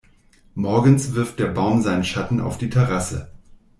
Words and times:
Morgens 0.55 1.13
wirft 1.13 1.37
der 1.37 1.45
Baum 1.49 1.83
seinen 1.83 2.03
Schatten 2.03 2.41
auf 2.41 2.57
die 2.57 2.71
Terrasse. 2.71 3.29